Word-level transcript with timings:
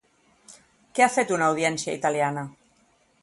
Què 0.99 1.03
ha 1.07 1.11
fet 1.17 1.33
una 1.37 1.49
audiència 1.51 1.95
italiana? 1.99 2.47